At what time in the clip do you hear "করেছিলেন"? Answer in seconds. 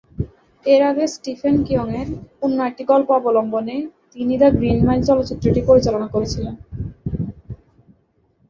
6.07-6.55